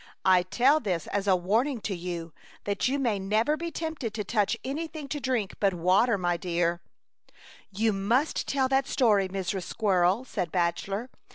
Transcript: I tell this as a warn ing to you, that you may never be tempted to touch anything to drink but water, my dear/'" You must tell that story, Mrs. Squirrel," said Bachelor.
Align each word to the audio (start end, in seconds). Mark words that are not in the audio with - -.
I 0.25 0.41
tell 0.41 0.79
this 0.79 1.05
as 1.05 1.27
a 1.27 1.35
warn 1.35 1.67
ing 1.67 1.81
to 1.81 1.95
you, 1.95 2.33
that 2.63 2.87
you 2.87 2.97
may 2.97 3.19
never 3.19 3.55
be 3.55 3.69
tempted 3.69 4.15
to 4.15 4.23
touch 4.23 4.57
anything 4.63 5.07
to 5.09 5.19
drink 5.19 5.53
but 5.59 5.75
water, 5.75 6.17
my 6.17 6.39
dear/'" 6.39 6.79
You 7.79 7.93
must 7.93 8.47
tell 8.47 8.67
that 8.69 8.87
story, 8.87 9.27
Mrs. 9.29 9.61
Squirrel," 9.65 10.25
said 10.25 10.51
Bachelor. 10.51 11.11